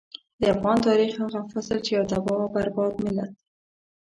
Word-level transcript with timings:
د 0.39 0.41
افغان 0.53 0.77
تاريخ 0.87 1.11
هغه 1.23 1.39
فصل 1.53 1.77
چې 1.85 1.91
يو 1.97 2.03
تباه 2.11 2.39
او 2.43 2.47
برباد 2.55 2.93
ملت. 3.03 3.31